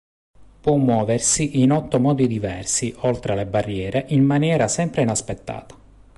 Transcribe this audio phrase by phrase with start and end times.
[0.61, 5.75] Può muoversi in otto modi diversi, oltre le barriere, in maniera sempre inaspettata...".